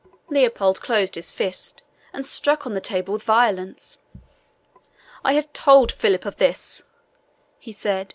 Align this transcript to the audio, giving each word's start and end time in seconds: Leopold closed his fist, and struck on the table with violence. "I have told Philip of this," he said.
Leopold 0.29 0.81
closed 0.81 1.13
his 1.13 1.29
fist, 1.29 1.83
and 2.11 2.25
struck 2.25 2.65
on 2.65 2.73
the 2.73 2.81
table 2.81 3.13
with 3.13 3.21
violence. 3.21 3.99
"I 5.23 5.33
have 5.33 5.53
told 5.53 5.91
Philip 5.91 6.25
of 6.25 6.37
this," 6.37 6.85
he 7.59 7.71
said. 7.71 8.09